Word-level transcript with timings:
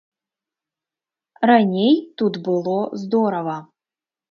Раней 1.51 1.95
тут 2.17 2.33
было 2.49 2.79
здорава. 3.05 3.57